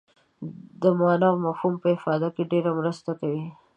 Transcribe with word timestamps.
د 0.81 0.83
معنا 0.99 1.27
او 1.31 1.37
مفهوم 1.45 1.73
په 1.83 1.87
افاده 1.97 2.27
کې 2.35 2.49
ډېره 2.51 2.71
مرسته 2.79 3.11
کوي. 3.19 3.45